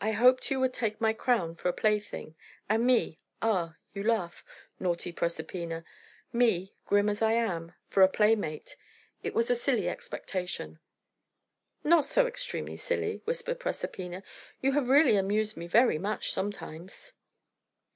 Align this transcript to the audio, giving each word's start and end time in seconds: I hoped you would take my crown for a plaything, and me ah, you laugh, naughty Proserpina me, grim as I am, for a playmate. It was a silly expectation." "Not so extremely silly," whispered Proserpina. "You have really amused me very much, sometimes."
I 0.00 0.10
hoped 0.10 0.50
you 0.50 0.58
would 0.58 0.74
take 0.74 1.00
my 1.00 1.12
crown 1.12 1.54
for 1.54 1.68
a 1.68 1.72
plaything, 1.72 2.34
and 2.68 2.84
me 2.84 3.20
ah, 3.40 3.76
you 3.94 4.02
laugh, 4.02 4.44
naughty 4.80 5.12
Proserpina 5.12 5.84
me, 6.32 6.74
grim 6.86 7.08
as 7.08 7.22
I 7.22 7.34
am, 7.34 7.74
for 7.86 8.02
a 8.02 8.08
playmate. 8.08 8.74
It 9.22 9.32
was 9.32 9.48
a 9.48 9.54
silly 9.54 9.88
expectation." 9.88 10.80
"Not 11.84 12.04
so 12.04 12.26
extremely 12.26 12.76
silly," 12.78 13.20
whispered 13.26 13.60
Proserpina. 13.60 14.24
"You 14.60 14.72
have 14.72 14.88
really 14.88 15.14
amused 15.14 15.56
me 15.56 15.68
very 15.68 15.98
much, 15.98 16.32
sometimes." 16.32 17.12